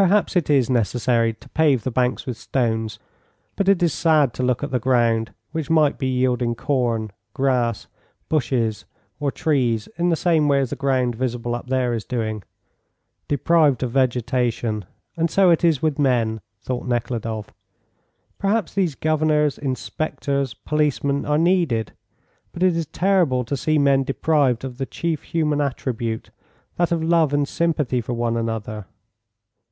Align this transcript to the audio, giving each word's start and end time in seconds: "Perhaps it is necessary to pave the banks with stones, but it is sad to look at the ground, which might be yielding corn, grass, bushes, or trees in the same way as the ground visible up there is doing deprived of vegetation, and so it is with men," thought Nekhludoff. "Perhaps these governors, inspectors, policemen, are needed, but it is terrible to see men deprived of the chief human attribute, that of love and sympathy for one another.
"Perhaps 0.00 0.34
it 0.34 0.48
is 0.48 0.70
necessary 0.70 1.34
to 1.34 1.48
pave 1.50 1.82
the 1.84 1.90
banks 1.90 2.24
with 2.24 2.38
stones, 2.38 2.98
but 3.54 3.68
it 3.68 3.82
is 3.82 3.92
sad 3.92 4.32
to 4.32 4.42
look 4.42 4.62
at 4.64 4.70
the 4.70 4.78
ground, 4.78 5.34
which 5.52 5.68
might 5.68 5.98
be 5.98 6.06
yielding 6.06 6.54
corn, 6.54 7.10
grass, 7.34 7.86
bushes, 8.30 8.86
or 9.18 9.30
trees 9.30 9.88
in 9.98 10.08
the 10.08 10.16
same 10.16 10.48
way 10.48 10.60
as 10.60 10.70
the 10.70 10.76
ground 10.76 11.14
visible 11.16 11.54
up 11.54 11.66
there 11.66 11.92
is 11.92 12.06
doing 12.06 12.42
deprived 13.28 13.82
of 13.82 13.90
vegetation, 13.90 14.86
and 15.18 15.30
so 15.30 15.50
it 15.50 15.62
is 15.62 15.82
with 15.82 15.98
men," 15.98 16.40
thought 16.62 16.86
Nekhludoff. 16.86 17.52
"Perhaps 18.38 18.72
these 18.72 18.94
governors, 18.94 19.58
inspectors, 19.58 20.54
policemen, 20.54 21.26
are 21.26 21.36
needed, 21.36 21.92
but 22.52 22.62
it 22.62 22.74
is 22.74 22.86
terrible 22.86 23.44
to 23.44 23.54
see 23.54 23.76
men 23.76 24.04
deprived 24.04 24.64
of 24.64 24.78
the 24.78 24.86
chief 24.86 25.22
human 25.24 25.60
attribute, 25.60 26.30
that 26.76 26.90
of 26.90 27.04
love 27.04 27.34
and 27.34 27.46
sympathy 27.46 28.00
for 28.00 28.14
one 28.14 28.38
another. 28.38 28.86